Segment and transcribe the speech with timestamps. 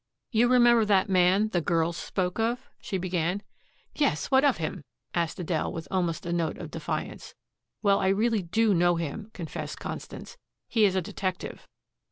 [0.31, 3.43] "You remember that man the girls spoke of?" she began.
[3.93, 4.31] "Yes.
[4.31, 7.35] What of him?" asked Adele with almost a note of defiance.
[7.83, 10.39] "Well, I really DO know him," confessed Constance.
[10.67, 11.67] "He is a detective."